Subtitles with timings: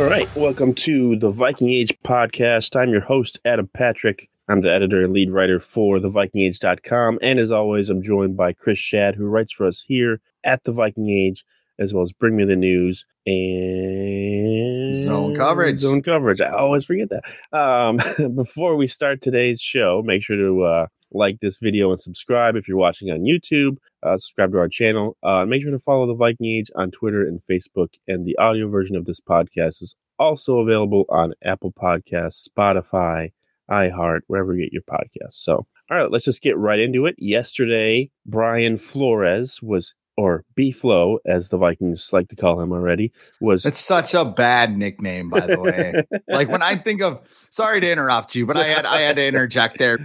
[0.00, 2.74] All right, welcome to the Viking Age podcast.
[2.74, 4.30] I'm your host, Adam Patrick.
[4.48, 7.18] I'm the editor and lead writer for thevikingage.com.
[7.20, 10.72] And as always, I'm joined by Chris Schad, who writes for us here at the
[10.72, 11.44] Viking Age,
[11.78, 15.76] as well as Bring Me the News and Zone coverage.
[15.76, 16.40] Zone coverage.
[16.40, 17.58] I always forget that.
[17.58, 18.00] Um,
[18.34, 22.68] before we start today's show, make sure to uh, like this video and subscribe if
[22.68, 23.76] you're watching on YouTube.
[24.02, 25.16] Uh, subscribe to our channel.
[25.22, 27.94] Uh, make sure to follow the Viking Age on Twitter and Facebook.
[28.06, 33.32] And the audio version of this podcast is also available on Apple Podcasts, Spotify,
[33.70, 35.34] iHeart, wherever you get your podcasts.
[35.34, 37.16] So, all right, let's just get right into it.
[37.18, 43.10] Yesterday, Brian Flores was or B Flow, as the Vikings like to call him already,
[43.40, 46.04] was It's such a bad nickname, by the way.
[46.28, 49.26] like when I think of sorry to interrupt you, but I had I had to
[49.26, 49.98] interject there.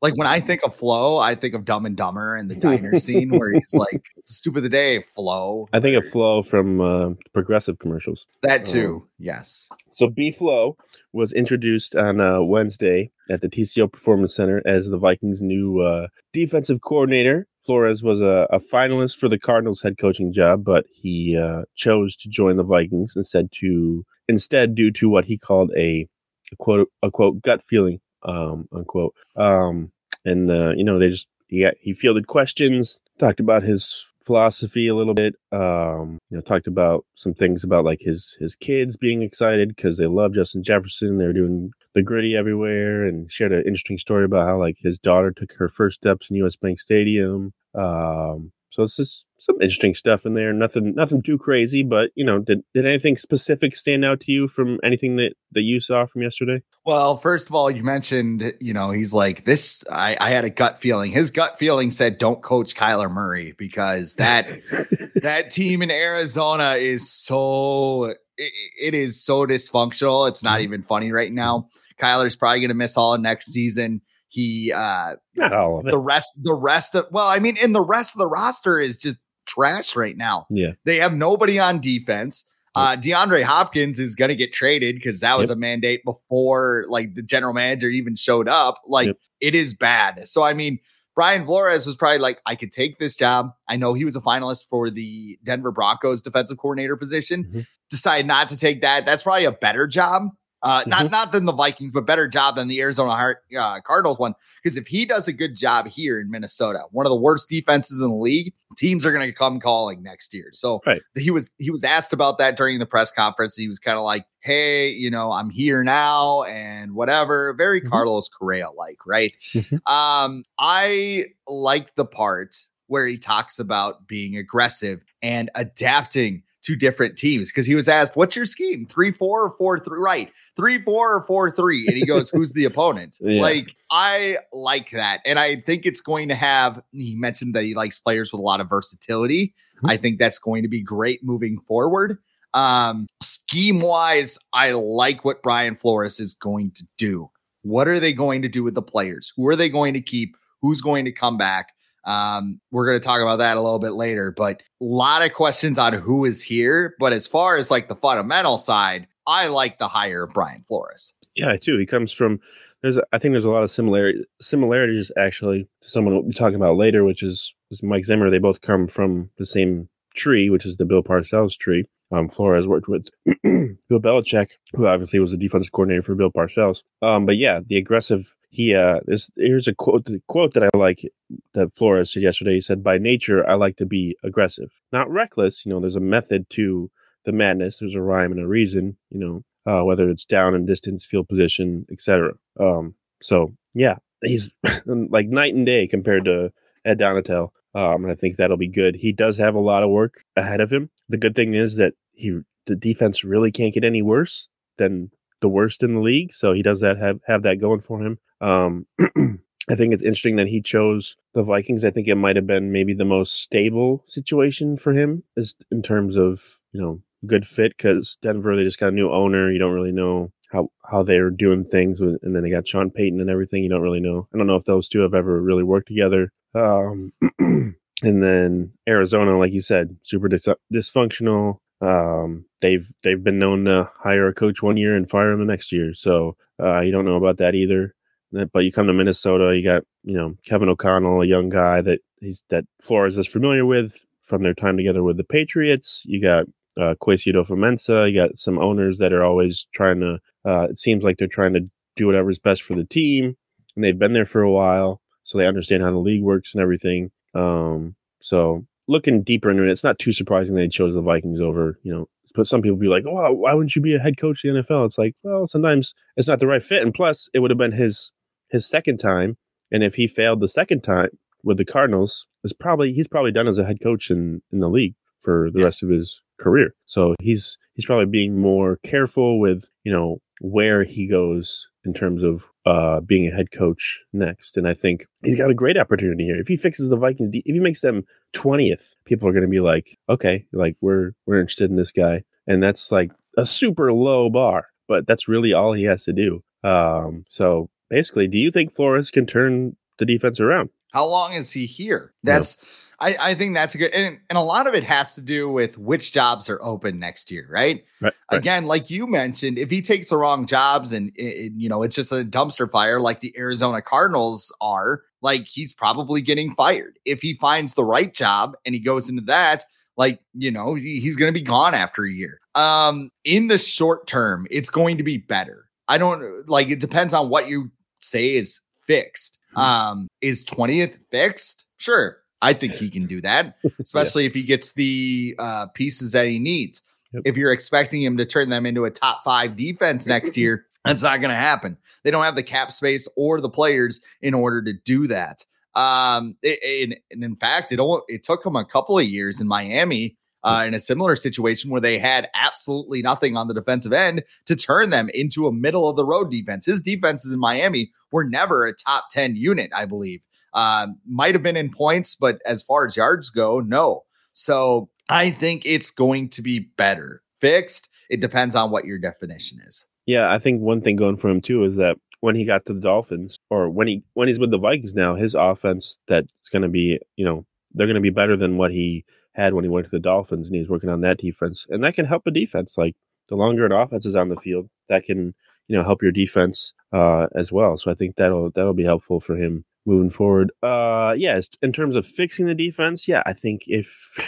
[0.00, 2.96] Like when I think of Flow, I think of Dumb and Dumber and the diner
[2.98, 7.10] scene where he's like, stupid of the day, Flow." I think of Flow from uh,
[7.34, 8.24] Progressive commercials.
[8.42, 9.68] That too, yes.
[9.90, 10.78] So B Flow
[11.12, 16.08] was introduced on uh, Wednesday at the TCO Performance Center as the Vikings' new uh,
[16.32, 17.46] defensive coordinator.
[17.64, 22.16] Flores was a, a finalist for the Cardinals head coaching job, but he uh, chose
[22.16, 26.08] to join the Vikings instead to instead due to what he called a,
[26.52, 29.14] a quote a quote gut feeling um, unquote.
[29.36, 29.92] Um,
[30.24, 34.94] and uh, you know they just he he fielded questions, talked about his philosophy a
[34.94, 35.34] little bit.
[35.50, 39.98] Um, you know, talked about some things about like his his kids being excited because
[39.98, 41.18] they love Justin Jefferson.
[41.18, 45.32] They're doing the gritty everywhere, and shared an interesting story about how like his daughter
[45.32, 46.54] took her first steps in U.S.
[46.54, 47.52] Bank Stadium.
[47.74, 50.52] Um, so it's just some interesting stuff in there.
[50.52, 54.46] Nothing, nothing too crazy, but you know, did did anything specific stand out to you
[54.46, 56.62] from anything that that you saw from yesterday?
[56.84, 59.84] Well, first of all, you mentioned, you know, he's like this.
[59.90, 61.10] I, I had a gut feeling.
[61.10, 64.48] His gut feeling said, "Don't coach Kyler Murray because that
[65.22, 70.28] that team in Arizona is so it, it is so dysfunctional.
[70.28, 70.64] It's not mm-hmm.
[70.64, 71.68] even funny right now.
[72.00, 74.00] Kyler's probably going to miss all next season.
[74.30, 75.90] He uh Not all of it.
[75.90, 78.96] the rest the rest of well, I mean, and the rest of the roster is
[78.96, 80.46] just trash right now.
[80.50, 82.44] yeah, They have nobody on defense.
[82.76, 85.56] Uh, DeAndre Hopkins is going to get traded because that was Yep.
[85.56, 88.80] a mandate before like the general manager even showed up.
[88.86, 89.16] Like Yep.
[89.40, 90.28] it is bad.
[90.28, 90.78] So I mean,
[91.16, 93.50] Brian Flores was probably like, I could take this job.
[93.68, 97.50] I know he was a finalist for the Denver Broncos defensive coordinator position.
[97.52, 97.66] Mhm.
[97.90, 99.04] Decided not to take that.
[99.04, 100.28] That's probably a better job.
[100.62, 104.18] Uh, not not than the Vikings, but better job than the Arizona Heart, uh, Cardinals
[104.18, 104.34] one.
[104.62, 108.00] Because if he does a good job here in Minnesota, one of the worst defenses
[108.00, 110.50] in the league, teams are going to come calling next year.
[110.52, 111.00] So Right.
[111.16, 113.56] he was he was asked about that during the press conference.
[113.56, 117.88] He was kind of like, "Hey, you know, I'm here now, and whatever." Very Mhm.
[117.88, 119.32] Carlos Correa like, right?
[119.54, 119.80] Mhm.
[119.90, 122.54] Um, I like the part
[122.86, 128.16] where he talks about being aggressive and adapting to different teams because he was asked,
[128.16, 128.86] "What's your scheme?
[128.86, 129.98] Three four or four three?
[129.98, 131.86] Right, three four or four three?
[131.86, 133.40] And he goes, "Who's the opponent?" Yeah.
[133.42, 136.82] Like I like that, and I think it's going to have.
[136.92, 139.54] He mentioned that he likes players with a lot of versatility.
[139.82, 139.90] Mhm.
[139.90, 142.18] I think that's going to be great moving forward.
[142.52, 147.30] Um, scheme wise, I like what Brian Flores is going to do.
[147.62, 149.32] What are they going to do with the players?
[149.36, 150.36] Who are they going to keep?
[150.62, 151.68] Who's going to come back?
[152.04, 155.32] Um, we're going to talk about that a little bit later, but a lot of
[155.32, 156.94] questions on who is here.
[156.98, 161.14] But as far as like the fundamental side, I like the hire Brian Flores.
[161.34, 161.78] yeah, I too.
[161.78, 162.40] He comes from.
[162.82, 166.56] There's, I think, there's a lot of similarity similarities actually to someone we'll be talking
[166.56, 168.30] about later, which is, is Mike Zimmer.
[168.30, 171.84] They both come from the same tree, which is the Bill Parcells tree.
[172.12, 173.08] Um, Flores worked with
[173.42, 176.82] Bill Belichick, who obviously was the defensive coordinator for Bill Parcells.
[177.02, 178.34] Um, but yeah, the aggressive.
[178.48, 180.06] He uh, this here's a quote.
[180.06, 181.08] The quote that I like
[181.54, 182.54] that Flores said yesterday.
[182.54, 185.64] He said, "By nature, I like to be aggressive, not reckless.
[185.64, 186.90] You know, there's a method to
[187.24, 187.78] the madness.
[187.78, 188.96] There's a rhyme and a reason.
[189.10, 192.32] You know, uh, whether it's down and distance, field position, etc.
[192.58, 194.50] Um, so yeah, he's
[194.86, 196.52] like night and day compared to
[196.84, 197.50] Ed Donatell.
[197.74, 198.96] Um, and I think that'll be good.
[198.96, 200.90] He does have a lot of work ahead of him.
[201.08, 205.48] The good thing is that he, the defense really can't get any worse than the
[205.48, 208.18] worst in the league, so he does that have have that going for him.
[208.40, 208.86] Um,
[209.70, 211.84] I think it's interesting that he chose the Vikings.
[211.84, 215.82] I think it might have been maybe the most stable situation for him, is in
[215.82, 219.50] terms of you know good fit because Denver they just got a new owner.
[219.50, 222.90] You don't really know how how they're doing things, with, and then they got Sean
[222.90, 223.62] Payton and everything.
[223.62, 224.28] You don't really know.
[224.34, 226.32] I don't know if those two have ever really worked together.
[226.54, 231.58] Um, and then Arizona, like you said, super dis- dysfunctional.
[231.80, 235.46] Um, they've they've been known to hire a coach one year and fire him the
[235.46, 237.94] next year, so uh, you don't know about that either.
[238.32, 242.00] But you come to Minnesota, you got you know Kevin O'Connell, a young guy that
[242.20, 246.02] he's that Flores is familiar with from their time together with the Patriots.
[246.06, 246.46] You got
[246.76, 248.10] uh, Kwesi Adofo-Mensah.
[248.12, 250.18] You got some owners that are always trying to.
[250.44, 253.36] Uh, it seems like they're trying to do whatever's best for the team,
[253.74, 256.62] and they've been there for a while, so they understand how the league works and
[256.62, 257.10] everything.
[257.34, 261.78] Um, so looking deeper into it, it's not too surprising they chose the Vikings over,
[261.82, 264.44] you know, but some people be like, oh, why wouldn't you be a head coach
[264.44, 264.86] in the NFL?
[264.86, 266.82] It's like, well, sometimes it's not the right fit.
[266.82, 268.12] And plus, it would have been his
[268.48, 269.36] his second time.
[269.70, 271.10] And if he failed the second time
[271.44, 274.68] with the Cardinals, it's probably he's probably done as a head coach in, in the
[274.68, 275.66] league for the yeah.
[275.66, 276.74] rest of his career.
[276.86, 282.22] So he's he's probably being more careful with, you know, where he goes in terms
[282.22, 284.56] of uh, being a head coach next.
[284.56, 286.36] And I think he's got a great opportunity here.
[286.36, 288.04] If he fixes the Vikings, if he makes them
[288.34, 292.22] 20th, people are going to be like, okay, like we're, we're interested in this guy.
[292.46, 296.42] And that's like a super low bar, but that's really all he has to do.
[296.62, 300.70] Um, so basically, do you think Flores can turn the defense around?
[300.92, 302.12] How long is he here?
[302.22, 302.56] That's,
[303.00, 305.48] I, I think that's a good, and, and a lot of it has to do
[305.48, 307.84] with which jobs are open next year, right?
[308.00, 308.12] Right.
[308.30, 308.38] right.
[308.38, 311.96] Again, like you mentioned, if he takes the wrong jobs and it, you know it's
[311.96, 316.98] just a dumpster fire like the Arizona Cardinals are, like he's probably getting fired.
[317.04, 319.64] If he finds the right job and he goes into that,
[319.96, 322.38] like you know he, he's going to be gone after a year.
[322.54, 325.66] Um, in the short term, it's going to be better.
[325.88, 326.70] I don't like.
[326.70, 327.70] It depends on what you
[328.00, 329.38] say is fixed.
[329.54, 329.60] Hmm.
[329.60, 331.66] Um, is twentieth fixed?
[331.78, 334.28] Sure, I think he can do that, especially yeah.
[334.28, 336.82] if he gets the uh, pieces that he needs.
[337.12, 337.22] Yep.
[337.26, 341.02] If you're expecting him to turn them into a top five defense next year, that's
[341.02, 341.76] not going to happen.
[342.04, 345.44] They don't have the cap space or the players in order to do that.
[345.74, 350.16] Um, it, and in fact, it it took him a couple of years in Miami
[350.42, 354.56] uh, in a similar situation where they had absolutely nothing on the defensive end to
[354.56, 356.66] turn them into a middle of the road defense.
[356.66, 360.20] His defenses in Miami were never a top 10 unit, I believe.
[360.52, 364.02] Um, might have been in points, but as far as yards go, no.
[364.32, 367.22] So I think it's going to be better.
[367.40, 367.88] Fixed.
[368.10, 369.86] It depends on what your definition is.
[370.06, 372.74] Yeah, I think one thing going for him too is that when he got to
[372.74, 376.62] the Dolphins, or when he when he's with the Vikings now, his offense that's going
[376.62, 379.04] to be, you know, they're going to be better than what he
[379.34, 381.94] had when he went to the Dolphins, and he's working on that defense, and that
[381.94, 382.76] can help a defense.
[382.76, 382.94] Like
[383.28, 385.34] the longer an offense is on the field, that can
[385.66, 387.78] you know help your defense uh, as well.
[387.78, 390.52] So I think that'll that'll be helpful for him moving forward.
[390.62, 394.18] Uh, yes, in terms of fixing the defense, yeah, I think if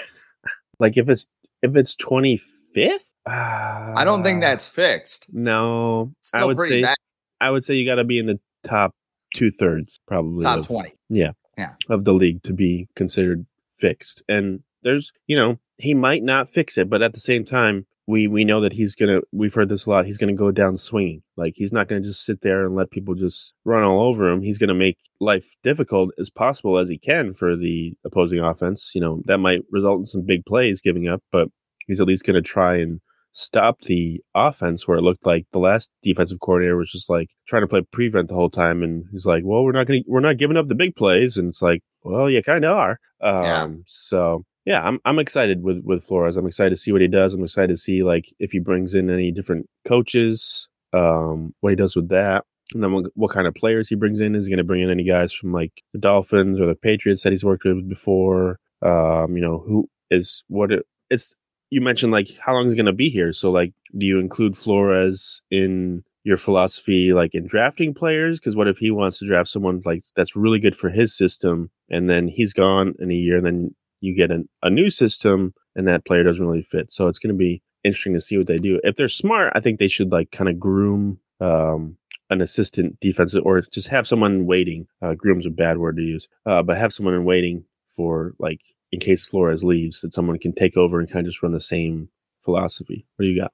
[0.79, 1.27] like if it's
[1.63, 2.41] if it's twenty
[2.75, 5.29] fifth, uh, I don't think that's fixed.
[5.33, 6.97] No, I would say bad.
[7.41, 8.95] I would say you got to be in the top
[9.35, 10.95] two thirds, probably top of, twenty.
[11.09, 13.47] Yeah, yeah, of the league to be considered
[13.83, 14.23] fixed.
[14.29, 18.27] And there's, you know, he might not fix it, but at the same time, we
[18.27, 21.23] we know that he's gonna we've heard this a lot he's gonna go down swinging.
[21.37, 24.43] Like he's not gonna just sit there and let people just run all over him.
[24.43, 28.93] He's gonna make life difficult as possible as he can for the opposing offense.
[28.95, 31.49] You know that might result in some big plays giving up but
[31.87, 33.01] he's at least gonna try and
[33.33, 37.63] stop the offense where it looked like the last defensive coordinator was just like trying
[37.63, 40.37] to play prevent the whole time and he's like well we're not gonna we're not
[40.37, 43.69] giving up the big plays and it's like well you kind of are um yeah.
[43.87, 46.37] so yeah, I'm I'm excited with with Flores.
[46.37, 47.35] I'm excited to see what he does.
[47.35, 51.77] I'm excited to see like if he brings in any different coaches, um, what he
[51.77, 54.35] does with that, and then what, what kind of players he brings in.
[54.35, 57.23] Is he going to bring in any guys from like the Dolphins or the Patriots
[57.23, 58.59] that he's worked with before?
[58.83, 61.35] Um, you know, who is what it, it's.
[61.71, 63.33] You mentioned like how long is he going to be here?
[63.33, 68.69] So like, do you include Flores in your philosophy like in drafting players because what
[68.69, 72.29] if he wants to draft someone like that's really good for his system and then
[72.29, 76.05] he's gone in a year and then you get an, a new system and that
[76.05, 76.93] player doesn't really fit.
[76.93, 78.81] So it's going to be interesting to see what they do.
[78.85, 81.97] If they're smart, I think they should like kind of groom um,
[82.29, 84.87] an assistant defensive or just have someone waiting.
[85.01, 88.61] Uh, groom's a bad word to use, uh, but have someone in waiting for like
[88.93, 91.61] in case Flores leaves, that someone can take over and kind of just run the
[91.61, 92.11] same
[92.45, 93.07] philosophy.
[93.17, 93.53] What do you got?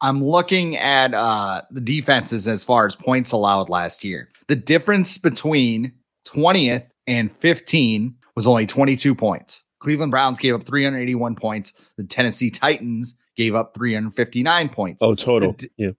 [0.00, 4.30] I'm looking at uh, the defenses as far as points allowed last year.
[4.46, 5.92] The difference between
[6.28, 9.64] 20th and 15 was only 22 points.
[9.80, 11.72] Cleveland Browns gave up 381 points.
[11.96, 15.02] The Tennessee Titans gave up 359 points.
[15.02, 15.52] Oh, total.
[15.52, 15.90] The- yeah.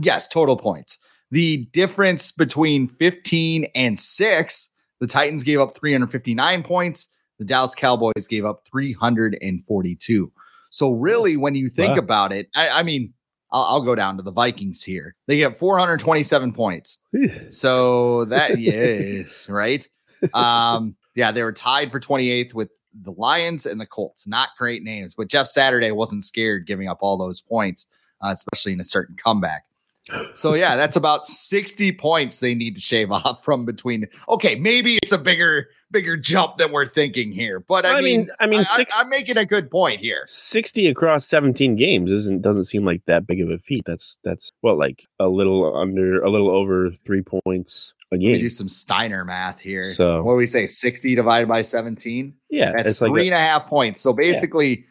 [0.00, 0.98] Yes, total points.
[1.30, 7.08] The difference between 15 and 6, the Titans gave up 359 points.
[7.38, 10.32] The Dallas Cowboys gave up 342.
[10.70, 11.98] So, really, when you think Wow.
[11.98, 13.12] about it, I, I mean,
[13.52, 15.14] I'll, I'll go down to the Vikings here.
[15.26, 16.98] They get 427 points.
[17.48, 19.86] So that yeah, right.
[20.34, 22.70] Um, yeah, they were tied for 28th with
[23.02, 24.26] the Lions and the Colts.
[24.26, 27.86] Not great names, but Jeff Saturday wasn't scared giving up all those points,
[28.20, 29.64] uh, especially in a certain comeback.
[30.34, 34.06] So yeah, that's about 60 points they need to shave off from between.
[34.28, 38.20] Okay, maybe it's a bigger bigger jump than we're thinking here, but I, I mean,
[38.20, 40.22] mean- I mean, I, six- am making a good point here.
[40.26, 43.84] 60 across 17 games isn't doesn't seem like that big of a feat.
[43.86, 48.38] That's that's what like a little under a little over 3 points a Let me
[48.38, 49.92] do some Steiner math here.
[49.92, 50.66] So- what do we say?
[50.66, 52.34] 60 divided by 17?
[52.50, 54.00] Yeah, That's it's like three a- and a half points.
[54.00, 54.86] So basically,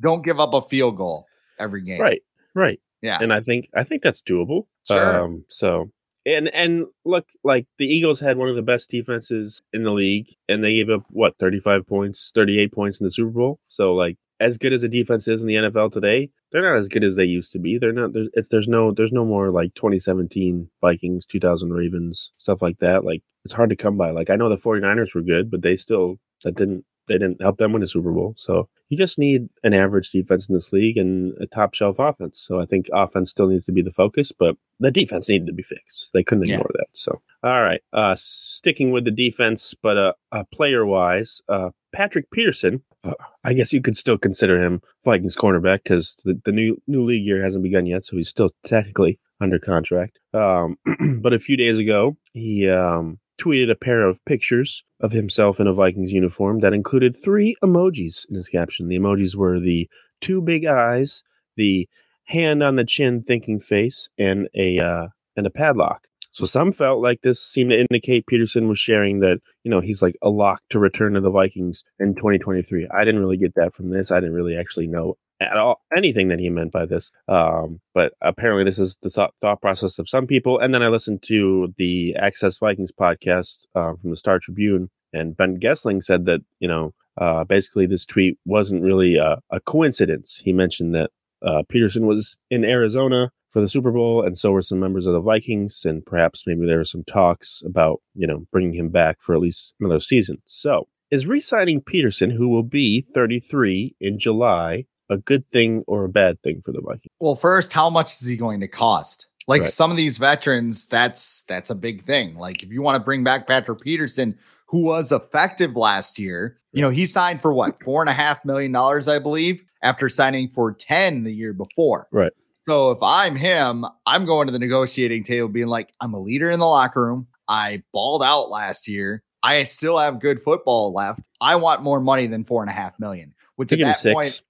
[0.00, 1.26] don't give up a field goal
[1.58, 2.00] every game.
[2.00, 2.22] right,
[2.54, 2.80] right.
[3.02, 3.18] Yeah.
[3.20, 4.66] And I think I think that's doable.
[4.86, 5.20] Sure.
[5.20, 5.90] Um so
[6.24, 10.28] and and look like the Eagles had one of the best defenses in the league
[10.48, 13.60] and they gave up what 35 points, 38 points in the Super Bowl.
[13.68, 16.88] So like as good as the defense is in the NFL today, they're not as
[16.88, 17.78] good as they used to be.
[17.78, 22.62] They're not there's it's there's no there's no more like 2017 Vikings, 2000 Ravens, stuff
[22.62, 23.04] like that.
[23.04, 24.10] Like it's hard to come by.
[24.10, 27.58] Like I know the 49ers were good, but they still that didn't they didn't help
[27.58, 28.34] them win a Super Bowl.
[28.36, 32.40] So you just need an average defense in this league and a top shelf offense.
[32.40, 35.52] So I think offense still needs to be the focus, but the defense needed to
[35.52, 36.10] be fixed.
[36.12, 36.56] They couldn't Yeah.
[36.56, 36.88] ignore that.
[36.92, 42.30] So all right, uh, sticking with the defense, but uh, uh player wise, uh, Patrick
[42.30, 42.82] Peterson.
[43.04, 47.04] Uh, I guess you could still consider him Vikings cornerback because the, the new new
[47.04, 50.20] league year hasn't begun yet, so he's still technically under contract.
[50.32, 50.76] Um,
[51.20, 55.66] but a few days ago, he um, tweeted a pair of pictures of himself in
[55.66, 58.88] a Vikings uniform that included three emojis in his caption.
[58.88, 59.88] The emojis were the
[60.20, 61.22] two big eyes,
[61.56, 61.88] the
[62.26, 66.06] hand on the chin thinking face, and a uh, and a padlock.
[66.30, 70.00] So some felt like this seemed to indicate Peterson was sharing that, you know, he's
[70.00, 72.88] like a lock to return to the Vikings in 2023.
[72.88, 74.10] I didn't really get that from this.
[74.10, 75.18] I didn't really actually know
[75.50, 77.10] at all anything that he meant by this.
[77.28, 80.58] Um, but apparently this is the thought, thought process of some people.
[80.58, 85.36] And then I listened to the Access Vikings podcast uh, from the Star Tribune, and
[85.36, 90.40] Ben Goessling said that, you know, uh, basically this tweet wasn't really a, a coincidence.
[90.44, 91.10] He mentioned that
[91.42, 95.12] uh, Peterson was in Arizona for the Super Bowl, and so were some members of
[95.12, 99.18] the Vikings, and perhaps maybe there were some talks about you know bringing him back
[99.20, 100.42] for at least another season.
[100.46, 106.08] So, is re-signing Peterson, who will be 33 in July, a good thing or a
[106.08, 107.12] bad thing for the Vikings?
[107.20, 109.26] Well, first, how much is he going to cost?
[109.48, 109.70] Like Right.
[109.70, 112.36] some of these veterans, that's that's a big thing.
[112.36, 116.80] Like if you want to bring back Patrick Peterson, who was effective last year, you
[116.80, 120.48] know, he signed for what four and a half million dollars, I believe, after signing
[120.48, 122.06] for 10 the year before.
[122.12, 122.32] Right.
[122.64, 126.50] So if I'm him, I'm going to the negotiating table being like, I'm a leader
[126.50, 127.26] in the locker room.
[127.48, 129.24] I balled out last year.
[129.42, 131.20] I still have good football left.
[131.40, 133.34] I want more money than four and a half million.
[133.56, 134.14] Which at that six.
[134.14, 134.42] point,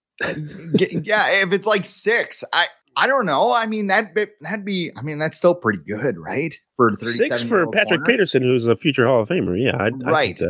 [0.74, 3.52] yeah, if it's like six, I I don't know.
[3.54, 4.90] I mean that that'd be.
[4.96, 6.58] I mean that's still pretty good, right?
[6.76, 9.60] For six for Patrick Peterson, who's a future Hall of Famer.
[9.62, 10.40] Yeah, I'd, I'd Right.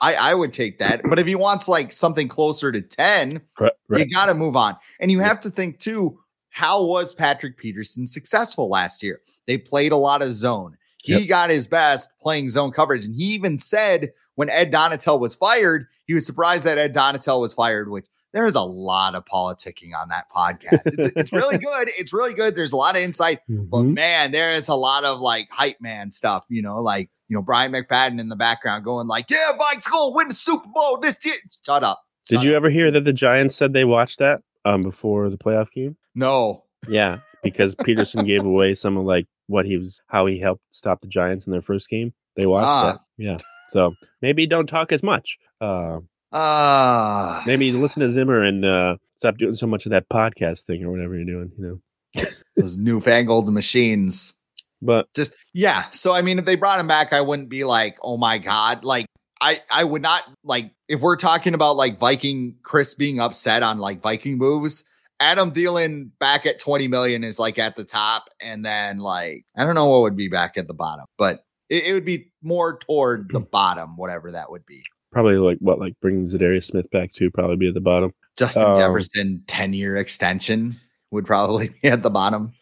[0.00, 1.02] I I would take that.
[1.08, 4.00] But if he wants like something closer to ten, Right, right.
[4.06, 4.76] you got to move on.
[5.00, 6.18] And you have to think too.
[6.50, 9.20] How was Patrick Peterson successful last year?
[9.46, 10.76] They played a lot of zone.
[11.02, 11.28] He Yep.
[11.28, 15.86] got his best playing zone coverage, and he even said when Ed Donatell was fired,
[16.06, 17.90] he was surprised that Ed Donatell was fired.
[17.90, 20.80] Which there is a lot of politicking on that podcast.
[20.86, 21.88] It's, it's really good.
[21.98, 22.54] It's really good.
[22.56, 23.40] There's a lot of insight.
[23.48, 23.94] But Mhm.
[23.94, 27.42] man, there is a lot of like hype man stuff, you know, like, you know,
[27.42, 30.98] Bryant McFadden in the background going like, yeah, Vikes going to win the Super Bowl
[30.98, 31.34] this year.
[31.64, 32.02] Shut up.
[32.28, 32.56] Did Shut you up.
[32.56, 35.96] ever hear that the Giants said they watched that um, before the playoff game?
[36.14, 36.64] No.
[36.88, 41.00] Yeah, because Peterson gave away some of like what he was, how he helped stop
[41.00, 42.12] the Giants in their first game.
[42.36, 42.92] They watched Ah.
[42.92, 43.00] that.
[43.16, 43.36] Yeah.
[43.70, 45.38] So maybe don't talk as much.
[45.60, 46.00] Uh,
[46.32, 50.84] Uh, maybe listen to Zimmer and uh, stop doing so much of that podcast thing
[50.84, 51.52] or whatever you're doing.
[51.58, 51.80] You
[52.14, 52.24] know.
[52.56, 54.34] those newfangled machines.
[54.80, 55.88] But Just, yeah.
[55.90, 58.84] So, I mean, if they brought him back, I wouldn't be like, oh my God.
[58.84, 59.06] Like,
[59.40, 63.78] I, I would not like if we're talking about like Viking Chris being upset on
[63.78, 64.84] like Viking moves.
[65.20, 68.28] Adam Thielen back at 20 million is like at the top.
[68.40, 71.86] And then like, I don't know what would be back at the bottom, but it,
[71.86, 74.84] it would be more toward the bottom, whatever that would be.
[75.12, 78.12] Probably like what, like bringing Za'Darius Smith back to probably be at the bottom.
[78.36, 80.76] Justin Um, Jefferson 10 year extension
[81.10, 82.52] would probably be at the bottom.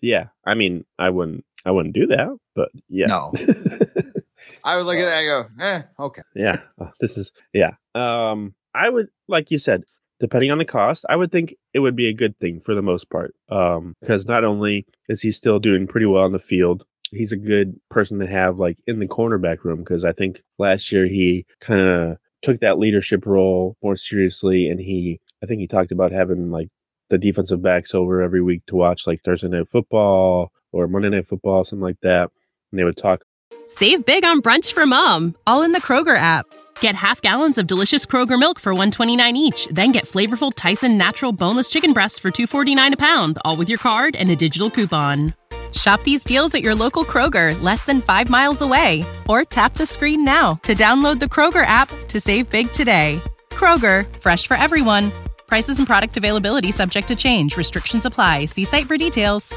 [0.00, 3.06] Yeah, I mean, I wouldn't, I wouldn't do that, but yeah.
[3.06, 3.32] No.
[4.64, 6.22] I would look at that and go, eh, okay.
[6.34, 9.84] yeah uh, this is yeah um i would like you said
[10.22, 12.80] depending on the cost, I would think it would be a good thing for the
[12.80, 13.34] most part.
[13.48, 17.36] Um, because not only is he still doing pretty well on the field, he's a
[17.36, 19.84] good person to have like in the cornerback room.
[19.84, 24.68] Cause I think last year he kind of took that leadership role more seriously.
[24.68, 26.68] And he, I think he talked about having like
[27.10, 31.26] the defensive backs over every week to watch like Thursday night football or Monday night
[31.26, 32.30] football, something like that.
[32.70, 33.24] And they would talk.
[33.66, 36.46] Save big on brunch for mom, all in the Kroger app.
[36.80, 41.32] Get half gallons of delicious Kroger milk for 129 each, then get flavorful Tyson natural
[41.32, 45.34] boneless chicken breasts for 249 a pound, all with your card and a digital coupon.
[45.72, 49.86] Shop these deals at your local Kroger, less than 5 miles away, or tap the
[49.86, 53.22] screen now to download the Kroger app to save big today.
[53.50, 55.12] Kroger, fresh for everyone.
[55.46, 57.56] Prices and product availability subject to change.
[57.56, 58.46] Restrictions apply.
[58.46, 59.54] See site for details.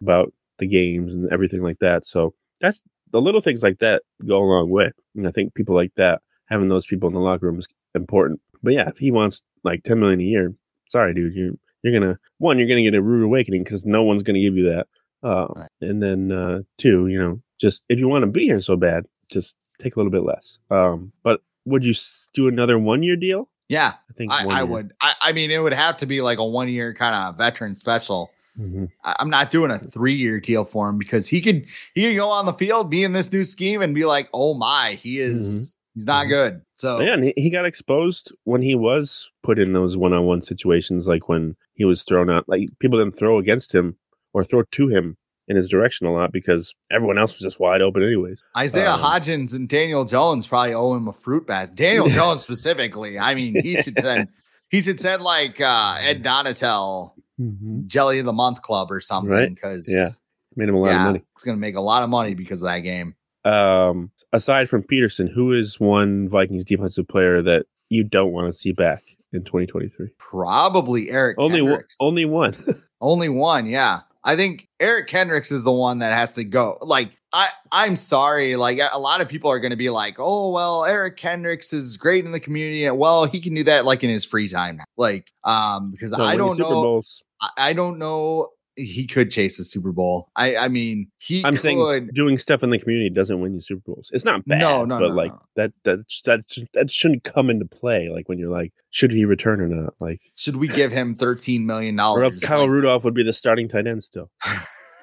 [0.00, 2.06] about the games and everything like that.
[2.06, 2.80] So that's
[3.12, 4.92] the little things like that go a long way.
[5.14, 8.40] And I think people like that, having those people in the locker room is important.
[8.62, 10.54] But yeah, if he wants like 10 million a year,
[10.88, 13.84] sorry, dude, you're, you're going to, one, you're going to get a rude awakening because
[13.86, 14.86] no one's going to give you that.
[15.22, 15.68] Uh, Right.
[15.80, 19.04] and then, uh, two, you know, just if you want to be here so bad,
[19.30, 20.58] just take a little bit less.
[20.70, 21.94] Um, but would you
[22.34, 23.48] do another one year deal?
[23.68, 24.92] Yeah, I think I, I would.
[25.00, 27.74] I, I mean, it would have to be like a one year kind of veteran
[27.74, 28.30] special.
[28.58, 28.88] Mhm.
[29.04, 32.16] I, I'm not doing a three year deal for him because he could he could
[32.16, 35.18] go on the field, be in this new scheme, and be like, oh my, he
[35.20, 36.28] is he's not Mhm.
[36.30, 36.62] good.
[36.76, 40.24] So Yeah, and he, he got exposed when he was put in those one on
[40.24, 42.44] one situations, like when he was thrown out.
[42.46, 43.96] Like people didn't throw against him
[44.34, 45.16] or throw to him
[45.46, 48.42] in his direction a lot because everyone else was just wide open, anyways.
[48.54, 51.74] Isaiah Um, Hodgins and Daniel Jones probably owe him a fruit basket.
[51.76, 53.18] Daniel Jones specifically.
[53.18, 54.28] I mean, he should send
[54.70, 57.12] he should send like uh Ed Donatell
[57.86, 59.48] Jelly of the Month Club or something Right.
[59.48, 60.08] because Yeah.
[60.56, 61.22] Made him a lot yeah, of money.
[61.36, 63.14] it's gonna make a lot of money because of that game.
[63.44, 68.58] Um, aside from Peterson, who is one Vikings defensive player that you don't want to
[68.58, 70.08] see back in 2023?
[70.18, 71.70] Probably Eric Only one.
[71.70, 71.96] Kendricks.
[72.00, 72.56] Only one.
[73.00, 74.00] Only one, yeah.
[74.24, 76.78] I think Eric Kendricks is the one that has to go.
[76.82, 78.56] Like, I, I'm sorry.
[78.56, 81.96] Like, a lot of people are going to be like, "Oh, well, Eric Kendricks is
[81.96, 84.80] great in the community." And, Well, he can do that like in his free time.
[84.96, 86.68] Like, um, because No, I don't know.
[86.68, 87.22] Bowls.
[87.40, 88.48] I, I don't know.
[88.78, 90.30] He could chase a Super Bowl.
[90.36, 91.42] I, I mean, he.
[91.44, 91.60] I'm could.
[91.62, 94.08] saying doing stuff in the community doesn't win you Super Bowls.
[94.12, 95.42] It's not bad, No, no, but no, like no.
[95.56, 96.40] that that that
[96.74, 98.08] that shouldn't come into play.
[98.08, 99.94] Like when you're like, should he return or not?
[100.00, 102.34] Like, should we give him 13 million or dollars?
[102.36, 104.30] else Kyle Rudolph would be the starting tight end still.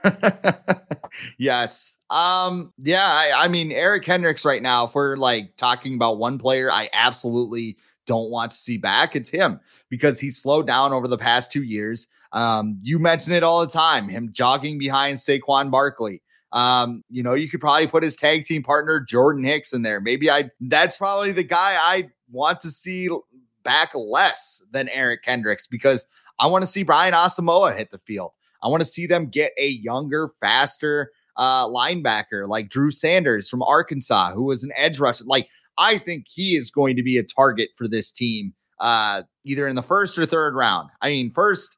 [1.37, 1.97] yes.
[2.09, 6.37] Um, yeah, I, I mean, Eric Kendricks right now, if we're like talking about one
[6.37, 11.07] player I absolutely don't want to see back, it's him because he's slowed down over
[11.07, 12.07] the past two years.
[12.31, 16.21] Um, you mention it all the time, him jogging behind Saquon Barkley.
[16.51, 19.99] Um, you know, you could probably put his tag team partner Jordan Hicks in there.
[19.99, 23.09] Maybe I that's probably the guy I want to see
[23.63, 26.05] back less than Eric Kendricks because
[26.39, 28.31] I want to see Brian Asamoah hit the field.
[28.63, 33.61] I want to see them get a younger, faster uh, linebacker like Drew Sanders from
[33.63, 35.25] Arkansas, who was an edge rusher.
[35.25, 39.67] Like, I think he is going to be a target for this team, uh, either
[39.67, 40.89] in the first or third round.
[41.01, 41.77] I mean, first,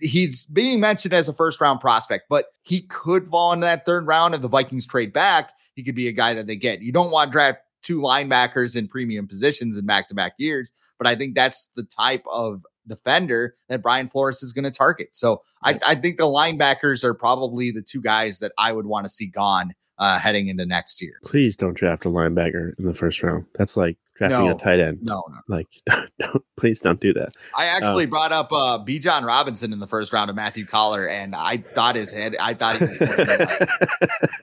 [0.00, 4.06] he's being mentioned as a first round prospect, but he could fall into that third
[4.06, 5.52] round if the Vikings trade back.
[5.74, 6.82] He could be a guy that they get.
[6.82, 10.72] You don't want to draft two linebackers in premium positions in back to back years,
[10.98, 15.14] but I think that's the type of defender that Brian Flores is going to target.
[15.14, 19.06] So I, I think the linebackers are probably the two guys that I would want
[19.06, 21.14] to see gone uh, heading into next year.
[21.24, 23.44] Please don't draft a linebacker in the first round.
[23.56, 24.56] That's like drafting No.
[24.56, 24.98] a tight end.
[25.02, 25.38] No, no.
[25.48, 25.68] Like,
[26.18, 27.34] don't, please don't do that.
[27.56, 31.34] I actually brought up uh, Bijan Robinson in the first round of Matthew Coller, and
[31.34, 32.36] I thought his head.
[32.40, 32.98] I thought he was.
[32.98, 33.68] going to be like-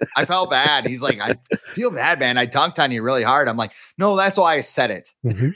[0.15, 0.86] I felt bad.
[0.88, 1.36] He's like, I
[1.74, 2.38] feel bad, man.
[2.38, 3.48] I dunked on you really hard.
[3.48, 5.10] I'm like, no, that's why I said it.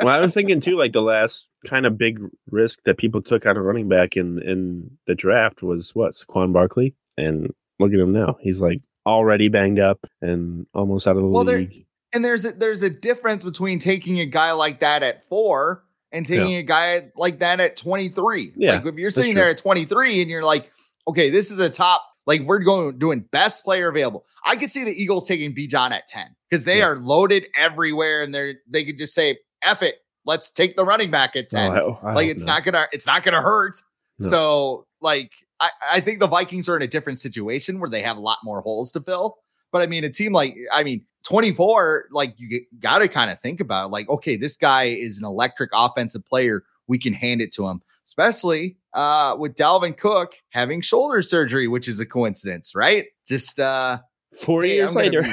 [0.00, 3.46] well, I was thinking too, like the last kind of big risk that people took
[3.46, 7.98] on a running back in in the draft was what Saquon Barkley, and look at
[7.98, 8.36] him now.
[8.40, 11.86] He's like already banged up and almost out of the Well, there- league.
[12.14, 16.24] And there's a, there's a difference between taking a guy like that at four and
[16.24, 18.52] taking a guy like that at 23.
[18.56, 20.72] Yeah, like if you're sitting there at 23 and you're like,
[21.06, 22.02] okay, this is a top.
[22.26, 24.24] Like we're going doing best player available.
[24.44, 26.88] I could see the Eagles taking Bijan at 10 because they Yeah.
[26.88, 31.10] are loaded everywhere and they're they could just say, F it, let's take the running
[31.10, 31.72] back at 10.
[31.76, 33.74] Oh, I- I like it's not gonna it's not gonna hurt.
[34.18, 34.28] No.
[34.30, 38.16] So like I, I think the Vikings are in a different situation where they have
[38.16, 39.38] a lot more holes to fill.
[39.72, 43.38] But I mean, a team like I mean, 24, like you got to kind of
[43.40, 43.88] think about it.
[43.88, 46.64] Like, okay, this guy is an electric offensive player.
[46.86, 51.86] We can hand it to him, especially uh, with Dalvin Cook having shoulder surgery, which
[51.86, 53.04] is a coincidence, right?
[53.26, 53.98] Just uh,
[54.40, 55.22] Four Hey, years later.
[55.22, 55.28] be-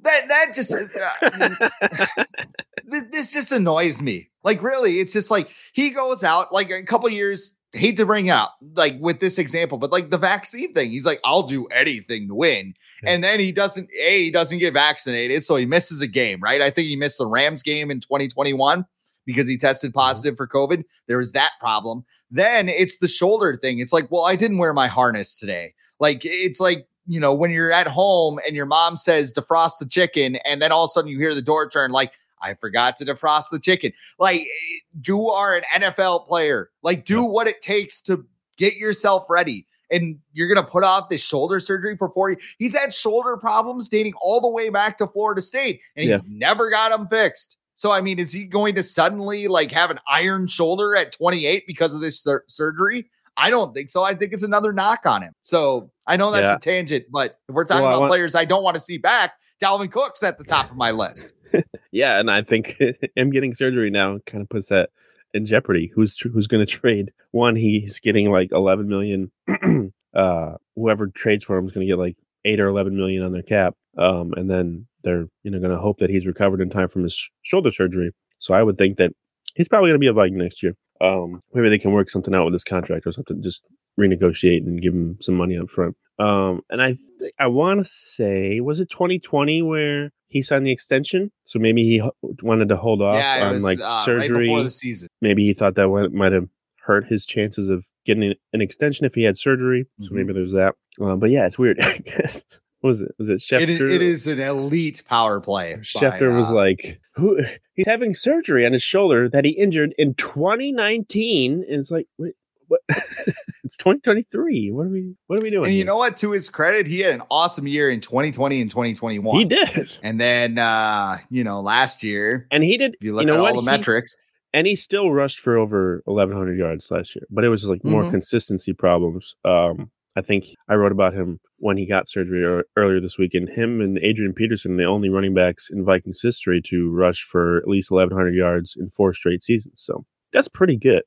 [0.00, 2.24] that that that just uh,
[2.84, 4.28] this, this just annoys me.
[4.44, 7.52] Like really, it's just like he goes out like a couple years.
[7.76, 11.20] Hate to bring up like with this example, but like the vaccine thing, he's like,
[11.24, 13.10] "I'll do anything to win," Yeah.
[13.10, 13.88] and then he doesn't.
[13.98, 16.40] A he doesn't get vaccinated, so he misses a game.
[16.40, 16.60] Right?
[16.60, 18.84] I think he missed the Rams game in 2021
[19.26, 19.98] because he tested mm-hmm.
[19.98, 20.84] positive for COVID.
[21.06, 22.04] There was that problem.
[22.30, 23.78] Then it's the shoulder thing.
[23.78, 25.74] It's like, well, I didn't wear my harness today.
[26.00, 29.86] Like it's like you know when you're at home and your mom says defrost the
[29.86, 31.92] chicken, and then all of a sudden you hear the door turn.
[31.92, 33.92] Like I forgot to defrost the chicken.
[34.18, 36.70] Like eh, you are an NFL player.
[36.82, 38.24] Like do what it takes to
[38.56, 39.66] get yourself ready.
[39.90, 42.36] And you're gonna put off this shoulder surgery for four.
[42.58, 46.70] He's had shoulder problems dating all the way back to Florida State, and he's never
[46.70, 47.56] got them fixed.
[47.74, 51.64] So I mean, is he going to suddenly like have an iron shoulder at 28
[51.66, 53.08] because of this sur- surgery?
[53.36, 54.02] I don't think so.
[54.02, 55.34] I think it's another knock on him.
[55.42, 56.56] So I know that's Yeah.
[56.56, 58.96] a tangent, but if we're talking Well, about want- players I don't want to see
[58.98, 61.34] back, Dalvin Cook's at the top of my list.
[61.92, 62.76] Yeah, and I think
[63.16, 64.90] him getting surgery now kind of puts that
[65.32, 65.92] in jeopardy.
[65.94, 67.12] Who's tr- who's going to trade?
[67.30, 69.32] One, he's getting like 11 million.
[70.14, 73.32] uh, whoever trades for him is going to get like eight or 11 million on
[73.32, 73.74] their cap.
[73.96, 77.04] Um, and then they're you know going to hope that he's recovered in time from
[77.04, 78.12] his sh- shoulder surgery.
[78.38, 79.12] So I would think that
[79.54, 80.74] he's probably going to be a Viking next year.
[81.00, 83.42] Um, maybe they can work something out with his contract or something.
[83.42, 83.62] Just
[83.98, 85.96] renegotiate and give him some money up front.
[86.18, 86.88] Um, and I
[87.20, 91.30] th- I want to say was it 2020 where he signed the extension?
[91.44, 92.10] So maybe he h-
[92.42, 94.46] wanted to hold off yeah, on was like uh, right surgery.
[94.46, 95.08] before the season.
[95.20, 96.48] maybe he thought that went, might have
[96.80, 99.86] hurt his chances of getting an extension if he had surgery.
[100.00, 100.12] So Mhm.
[100.12, 100.74] maybe there's that.
[101.00, 101.78] Uh, but yeah, it's weird.
[101.82, 102.44] I guess
[102.80, 103.12] what was it?
[103.18, 103.60] Was it Schefter?
[103.62, 105.74] It is, it is an elite power play.
[105.74, 107.40] by, Schefter was uh, like, "Who?
[107.74, 112.34] He's having surgery on his shoulder that he injured in 2019." And it's like, wait,
[112.68, 112.80] what?
[112.88, 114.70] it's 2023.
[114.72, 115.14] What are we?
[115.26, 115.64] What are we doing?
[115.66, 115.86] and you here?
[115.86, 116.16] know what?
[116.18, 119.38] To his credit, he had an awesome year in 2020 and 2021.
[119.38, 122.94] he did, And then, uh, you know, last year, and he did.
[122.94, 123.54] if you look you know at what?
[123.56, 124.14] all the He- metrics,
[124.54, 128.04] and he still rushed for over 1100 yards last year but it was like more
[128.04, 128.10] Mhm.
[128.12, 133.00] consistency problems um i think i wrote about him when he got surgery ear- earlier
[133.00, 136.90] this week and him and adrian peterson the only running backs in vikings history to
[136.90, 141.02] rush for at least 1100 yards in four straight seasons so that's pretty good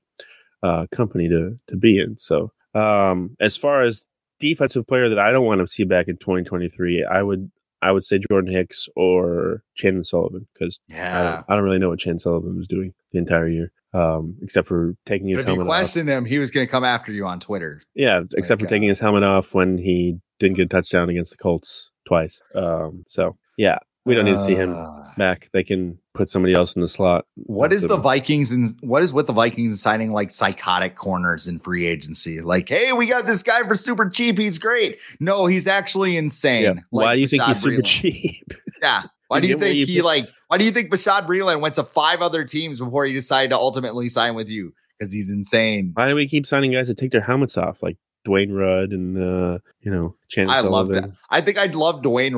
[0.63, 4.05] uh company to to be in so um as far as
[4.39, 8.03] defensive player that i don't want to see back in 2023 i would I would
[8.03, 11.23] say Jordan Hicks or Chandon Sullivan because I, yeah.
[11.23, 14.67] don't, I don't really know what Chandon Sullivan was doing the entire year, um, except
[14.67, 15.95] for taking his But if you helmet off.
[15.95, 17.79] him, he was going to come after you on Twitter.
[17.95, 21.09] Yeah, except like, for taking uh, his helmet off when he didn't get a touchdown
[21.09, 22.41] against the Colts twice.
[22.53, 25.49] Um, so yeah, we don't need to see him Uh, back.
[25.53, 27.25] They can put somebody else in the slot.
[27.35, 27.97] What is the.
[27.97, 32.41] Vikings and what is with the Vikings signing like psychotic corners in free agency?
[32.41, 34.37] Like, hey, we got this guy for super cheap.
[34.37, 34.99] He's great.
[35.19, 36.63] No, he's actually insane.
[36.63, 36.69] Yeah.
[36.91, 37.85] Like Why do you think he's super Breeland.
[37.85, 38.43] cheap?
[38.81, 39.03] Yeah.
[39.27, 40.27] Why do you think he like?
[40.47, 43.57] Why do you think Bashaud Breeland went to five other teams before he decided to
[43.57, 44.73] ultimately sign with you?
[44.97, 45.91] Because he's insane.
[45.95, 47.97] Why do we keep signing guys that take their helmets off, like
[48.29, 51.11] Dwayne Rudd and uh, you know I love that.
[51.29, 52.35] I think I'd love Dwayne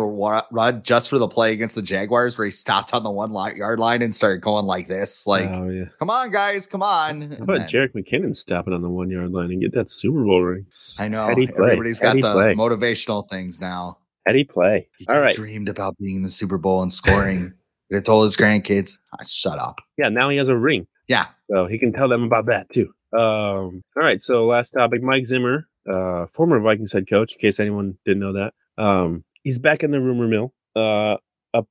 [0.51, 3.79] Rudd just for the play against the Jaguars where he stopped on the one yard
[3.79, 5.27] line and started going like this.
[5.27, 5.85] Like, oh yeah.
[5.99, 7.31] come on, guys, come on.
[7.31, 10.23] How about then- Jerick McKinnon stopping on the one yard line and get that Super
[10.23, 10.65] Bowl ring?
[10.99, 12.53] I know everybody's got the play.
[12.55, 13.97] motivational things now.
[14.25, 14.87] Heady play.
[14.97, 17.53] He All dreamed about being in the Super Bowl and scoring.
[17.91, 20.87] Have told his grandkids, "Ah, "Shut up." Yeah, now he has a ring.
[21.07, 22.93] Yeah, So he can tell them about that too.
[23.13, 24.21] Um, all right.
[24.21, 28.33] So last topic, Mike Zimmer, uh, former Vikings head coach, in case anyone didn't know
[28.33, 28.53] that.
[28.77, 30.53] Um, he's back in the rumor mill.
[30.75, 31.17] Uh,
[31.53, 31.67] up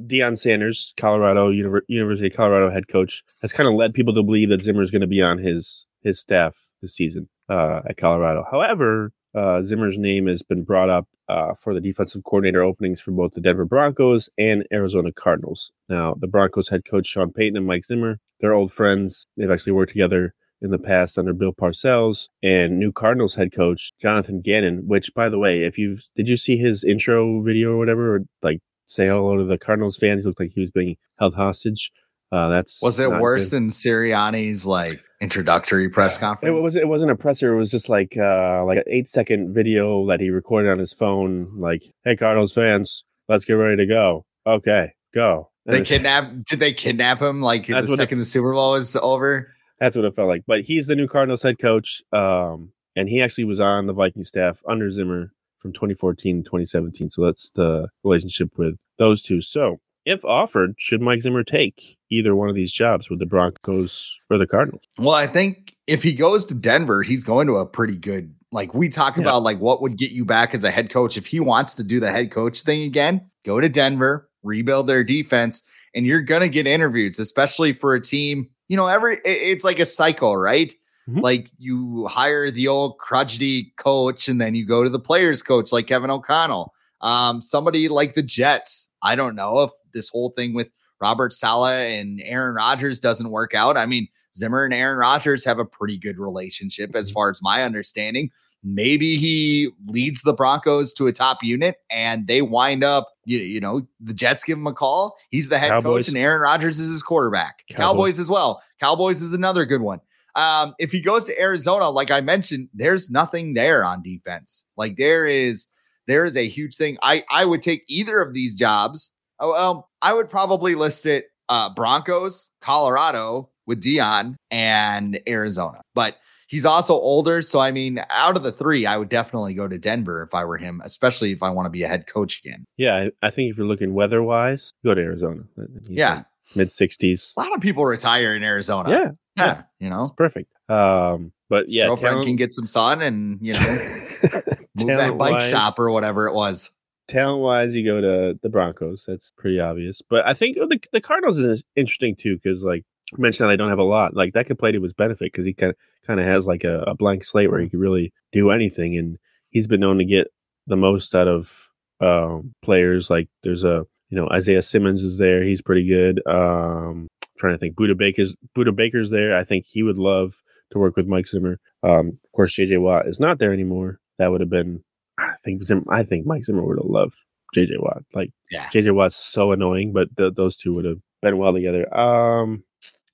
[0.00, 4.22] Deion Sanders, Colorado Univer- University of Colorado head coach, has kind of led people to
[4.22, 7.96] believe that Zimmer is going to be on his his staff this season uh, at
[7.96, 8.44] Colorado.
[8.50, 13.12] However, uh, Zimmer's name has been brought up uh, for the defensive coordinator openings for
[13.12, 15.70] both the Denver Broncos and Arizona Cardinals.
[15.88, 19.26] Now, the Broncos head coach Sean Payton and Mike Zimmer, they're old friends.
[19.36, 23.92] They've actually worked together in the past under Bill Parcells and new Cardinals head coach
[24.00, 24.86] Jonathan Gannon.
[24.86, 28.20] Which, by the way, if you've did you see his intro video or whatever, or
[28.42, 30.24] like say hello to the Cardinals fans?
[30.24, 31.90] He looked like he was being held hostage.
[32.30, 33.56] Uh, that's was it worse good.
[33.56, 36.62] than Sirianni's like introductory press It conference?
[36.62, 36.76] was.
[36.76, 37.52] It wasn't a presser.
[37.54, 40.92] It was just like uh like an eight second video that he recorded on his
[40.94, 41.52] phone.
[41.58, 45.50] Like, "Hey, Cardinals fans, let's get ready to go." Okay, go.
[45.66, 46.44] And They kidnapped?
[46.46, 47.40] Did they kidnap him?
[47.42, 49.52] Like the it- second the Super Bowl was over?
[49.82, 50.44] That's what it felt like.
[50.46, 52.02] But he's the new Cardinals head coach.
[52.12, 57.10] Um, and he actually was on the Viking staff under Zimmer from 2014 to 2017.
[57.10, 59.42] So that's the relationship with those two.
[59.42, 64.14] So if offered, should Mike Zimmer take either one of these jobs with the Broncos
[64.30, 64.82] or the Cardinals?
[64.98, 68.32] Well, I think if he goes to Denver, he's going to a pretty good.
[68.52, 69.22] Like we talk Yeah.
[69.22, 71.82] about, like what would get you back as a head coach if he wants to
[71.82, 73.28] do the head coach thing again.
[73.44, 78.48] Go to Denver, rebuild their defense, and you're gonna get interviews, especially for a team.
[78.72, 80.74] You know, every it's like a cycle, right?
[81.06, 81.20] Mm-hmm.
[81.20, 85.72] Like you hire the old crudgety coach, and then you go to the players coach,
[85.72, 86.72] like Kevin O'Connell.
[87.02, 88.88] Um, somebody like the Jets.
[89.02, 90.70] I don't know if this whole thing with
[91.02, 93.76] Robert Saleh and Aaron Rodgers doesn't work out.
[93.76, 97.14] I mean, Zimmer and Aaron Rodgers have a pretty good relationship, as mm-hmm.
[97.14, 98.30] far as my understanding.
[98.64, 103.60] Maybe he leads the Broncos to a top unit and they wind up, you, you
[103.60, 105.16] know, the Jets give him a call.
[105.30, 106.06] He's the head Cowboys.
[106.06, 107.62] coach and Aaron Rodgers is his quarterback.
[107.68, 107.78] Cowboys.
[107.78, 108.62] Cowboys as well.
[108.80, 110.00] Cowboys is another good one.
[110.34, 114.64] Um, if he goes to Arizona, like I mentioned, there's nothing there on defense.
[114.76, 115.66] Like there is,
[116.06, 116.98] there is a huge thing.
[117.02, 119.12] I I would take either of these jobs.
[119.38, 125.82] Oh, well, I would probably list it uh, Broncos, Colorado with Deion, and Arizona.
[125.94, 126.16] But
[126.52, 129.78] he's also older, so I mean, out of the three, I would definitely go to
[129.78, 132.66] Denver if I were him, especially if I want to be a head coach again.
[132.76, 135.44] Yeah, I, I think if you're looking weather wise, go to Arizona.
[135.56, 136.14] He's yeah.
[136.16, 137.32] Like mid 60s.
[137.36, 138.90] A lot of people retire in Arizona.
[138.90, 139.10] Yeah.
[139.36, 139.46] Yeah.
[139.46, 139.62] yeah.
[139.80, 140.52] You know, perfect.
[140.68, 143.60] Um, but His yeah, girlfriend talent- can get some sun and, you know,
[144.76, 146.70] move that bike shop or whatever it was.
[147.08, 149.04] Talent wise, you go to the Broncos.
[149.06, 150.02] That's pretty obvious.
[150.02, 152.84] But I think the, the Cardinals is interesting too, because like
[153.18, 154.14] Mentioned, I don't have a lot.
[154.14, 156.64] Like that could play to his benefit because he kind of kind of has like
[156.64, 159.18] a, a, blank slate where he could really do anything, and
[159.50, 160.28] he's been known to get
[160.66, 161.68] the most out of
[162.00, 163.10] um, players.
[163.10, 165.42] Like there's a you know, Isaiah Simmons is there.
[165.42, 166.20] He's pretty good.
[166.26, 167.76] Um, trying to think.
[167.76, 169.36] Budda Baker's Budda Baker's there.
[169.36, 170.34] I think he would love
[170.70, 171.58] to work with Mike Zimmer.
[171.82, 174.00] Um, of course, JJ Watt is not there anymore.
[174.18, 174.84] That would have been,
[175.18, 177.14] I think, Zim, I think Mike Zimmer would have loved
[177.56, 178.02] JJ Watt.
[178.14, 178.68] Like, yeah.
[178.68, 181.92] JJ Watt's so annoying, but th- those two would have been well together.
[181.96, 182.64] Um,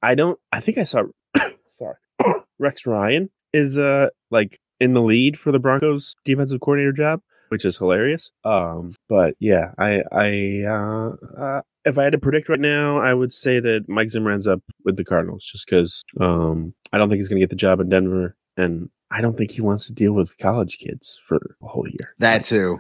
[0.02, 0.38] I don't.
[0.52, 1.04] I think I saw.
[1.78, 1.96] sorry,
[2.58, 7.64] Rex Ryan is uh like in the lead for the Broncos defensive coordinator job which
[7.64, 8.30] is hilarious.
[8.44, 13.14] Um, but yeah, I, I, uh, uh, if I had to predict right now, I
[13.14, 17.08] would say that Mike Zimmer ends up with the Cardinals just because, um, I don't
[17.08, 19.86] think he's going to get the job in Denver and I don't think he wants
[19.86, 22.14] to deal with college kids for a whole year.
[22.18, 22.78] That too.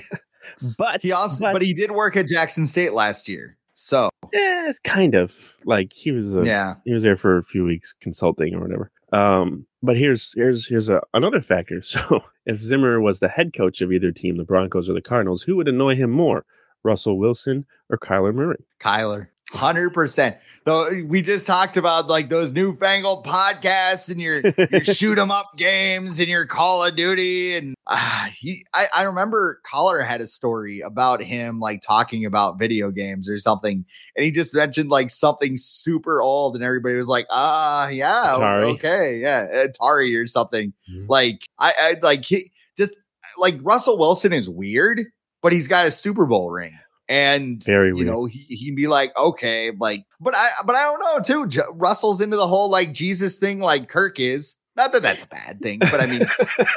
[0.78, 3.56] but he also, but, but, he did work at Jackson State last year.
[3.74, 7.42] So yeah, it's kind of like he was, a, yeah, he was there for a
[7.42, 8.90] few weeks consulting or whatever.
[9.12, 11.80] Um, but here's here's here's a, another factor.
[11.82, 15.42] So if Zimmer was the head coach of either team, the Broncos or the Cardinals,
[15.42, 16.44] who would annoy him more,
[16.82, 18.64] Russell Wilson or Kyler Murray?
[18.80, 19.28] Kyler.
[19.54, 20.36] Hundred percent.
[20.64, 25.56] Though we just talked about like those newfangled podcasts and your your shoot 'em up
[25.56, 28.64] games and your Call of Duty and uh, he.
[28.74, 33.38] I, I remember Coller had a story about him like talking about video games or
[33.38, 33.84] something,
[34.16, 38.34] and he just mentioned like something super old, and everybody was like, "Ah, uh, yeah,
[38.36, 38.74] Atari.
[38.74, 41.06] okay, yeah, Atari or something." Mm-hmm.
[41.08, 42.96] Like I, I like he just
[43.38, 45.02] like Russell Wilson is weird,
[45.42, 46.76] but he's got a Super Bowl ring
[47.08, 48.06] and Very you weird.
[48.06, 51.62] know he, he'd be like okay like but i but i don't know too J-
[51.72, 55.60] russell's into the whole like jesus thing like kirk is not that that's a bad
[55.60, 56.26] thing but i mean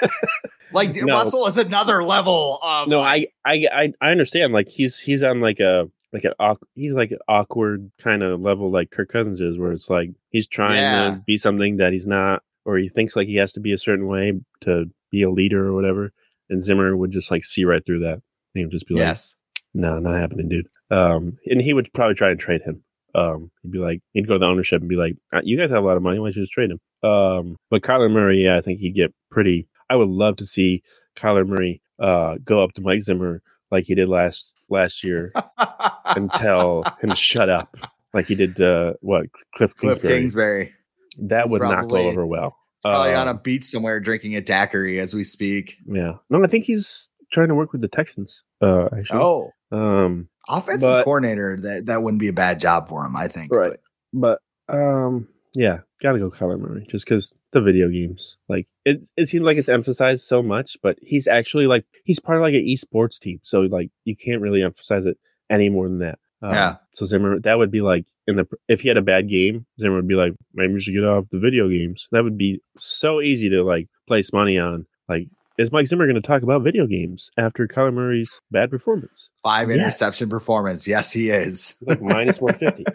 [0.73, 1.13] like no.
[1.13, 5.59] russell is another level of no I, I i understand like he's he's on like
[5.59, 9.71] a like an he's like an awkward kind of level like kirk cousins is where
[9.71, 11.11] it's like he's trying yeah.
[11.11, 13.77] to be something that he's not or he thinks like he has to be a
[13.77, 16.11] certain way to be a leader or whatever
[16.49, 18.23] and zimmer would just like see right through that and
[18.55, 19.35] he'd just be like yes
[19.73, 20.67] no, not happening, dude.
[20.89, 22.83] Um, and he would probably try and trade him.
[23.15, 25.71] Um, he'd be like, he'd go to the ownership and be like, uh, "You guys
[25.71, 26.19] have a lot of money.
[26.19, 29.13] Why don't you just trade him?" Um, but Kyler Murray, yeah, I think he'd get
[29.31, 29.67] pretty.
[29.89, 30.83] I would love to see
[31.15, 35.33] Kyler Murray uh go up to Mike Zimmer like he did last last year
[36.05, 37.75] and tell him shut up,
[38.13, 39.25] like he did uh what
[39.55, 40.19] Cliff Cliff Kingsbury.
[40.19, 40.73] Kingsbury.
[41.19, 42.57] That He's would probably, not go over well.
[42.83, 45.77] Probably um, on a um, beach somewhere drinking a daiquiri as we speak.
[45.87, 48.43] Yeah, no, I think he's trying to work with the Texans.
[48.61, 49.19] Uh, actually.
[49.19, 51.57] Oh, um, offensive but, coordinator.
[51.61, 53.51] That that wouldn't be a bad job for him, I think.
[53.51, 53.77] Right,
[54.13, 58.37] but, but um, yeah, gotta go Kyler Murray just because the video games.
[58.47, 62.37] Like it, it seems like it's emphasized so much, but he's actually like he's part
[62.37, 65.17] of like an esports team, so like you can't really emphasize it
[65.49, 66.19] any more than that.
[66.41, 66.75] Um, yeah.
[66.91, 69.95] So Zimmer, that would be like in the if he had a bad game, Zimmer
[69.95, 72.07] would be like, maybe you should get off the video games.
[72.11, 74.85] That would be so easy to like place money on.
[75.09, 79.29] Like is Mike Zimmer going to talk about video games after Kyler Murray's bad performance?
[79.43, 79.79] Five yes.
[79.79, 80.87] interception performance.
[80.87, 81.75] Yes, he is.
[81.81, 82.85] like minus 150.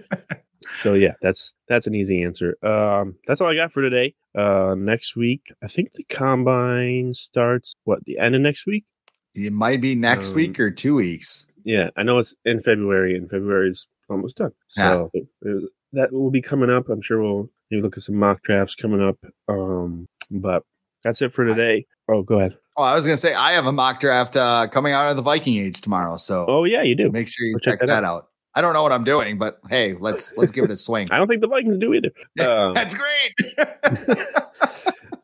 [0.83, 2.57] so yeah, that's that's an easy answer.
[2.65, 4.15] Um, that's all I got for today.
[4.35, 8.85] Uh, next week, I think the combine starts what the end of next week.
[9.35, 11.47] It might be next um, week or two weeks.
[11.65, 14.53] Yeah, I know it's in February, and February is almost done.
[14.69, 15.21] So yeah.
[15.21, 16.89] it, it, that will be coming up.
[16.89, 19.19] I'm sure we'll maybe look at some mock drafts coming up.
[19.49, 20.65] Um, but
[21.05, 21.87] that's it for today.
[22.09, 22.57] Oh, go ahead.
[22.77, 25.23] Oh, I was gonna say I have a mock draft uh, coming out of the
[25.23, 27.11] Viking Age tomorrow, so Oh yeah, you do.
[27.11, 28.29] make sure you Go check, that, out.
[28.55, 31.09] I don't know what I'm doing, but hey, let's let's give it a swing.
[31.11, 32.11] I don't think the Vikings do either.
[32.41, 33.69] Um, That's great.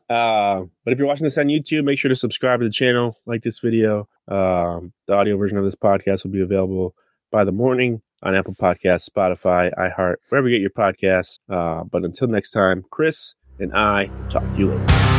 [0.09, 3.15] Uh, but if you're watching this on YouTube, make sure to subscribe to the channel,
[3.27, 4.07] like this video.
[4.27, 6.95] Um, the audio version of this podcast will be available
[7.31, 11.37] by the morning on Apple Podcasts, Spotify, iHeart, wherever you get your podcasts.
[11.47, 15.18] Uh, but until next time, Chris and I talk to you later.